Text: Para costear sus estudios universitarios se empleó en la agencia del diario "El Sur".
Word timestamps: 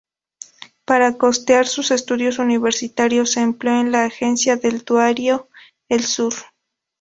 Para 0.83 1.15
costear 1.15 1.67
sus 1.67 1.91
estudios 1.91 2.39
universitarios 2.39 3.33
se 3.33 3.41
empleó 3.41 3.79
en 3.81 3.91
la 3.91 4.05
agencia 4.05 4.55
del 4.55 4.83
diario 4.83 5.47
"El 5.89 6.03
Sur". 6.05 6.33